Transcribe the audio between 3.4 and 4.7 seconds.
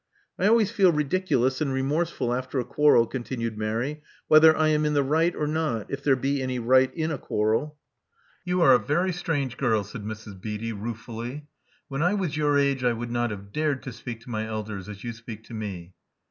Mary, whether I